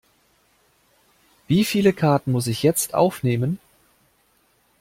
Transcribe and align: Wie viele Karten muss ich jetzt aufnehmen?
Wie 1.47 1.63
viele 1.63 1.93
Karten 1.93 2.31
muss 2.31 2.47
ich 2.47 2.63
jetzt 2.63 2.95
aufnehmen? 2.95 3.59